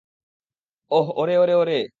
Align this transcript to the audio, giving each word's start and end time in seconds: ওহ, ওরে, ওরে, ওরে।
ওহ, 0.91 1.07
ওরে, 1.15 1.35
ওরে, 1.37 1.53
ওরে। 1.55 1.81